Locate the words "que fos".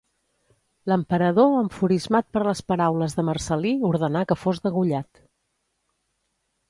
4.33-4.63